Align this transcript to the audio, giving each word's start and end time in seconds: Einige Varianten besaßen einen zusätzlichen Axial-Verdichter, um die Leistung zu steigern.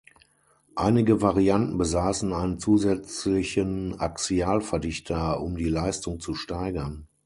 Einige 0.75 1.21
Varianten 1.21 1.77
besaßen 1.77 2.33
einen 2.33 2.57
zusätzlichen 2.57 3.99
Axial-Verdichter, 3.99 5.39
um 5.39 5.55
die 5.57 5.69
Leistung 5.69 6.19
zu 6.19 6.33
steigern. 6.33 7.07